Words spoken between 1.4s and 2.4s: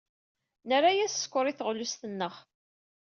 i teɣlust-nneɣ.